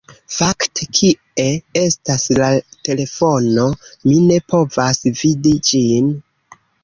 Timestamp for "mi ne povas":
4.07-5.03